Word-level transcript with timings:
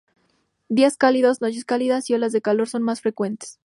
Días 0.67 0.97
cálidos, 0.97 1.41
noches 1.41 1.63
cálidas, 1.63 2.09
y 2.09 2.15
olas 2.15 2.31
de 2.31 2.41
calor 2.41 2.67
son 2.67 2.81
más 2.81 3.01
frecuentes. 3.01 3.59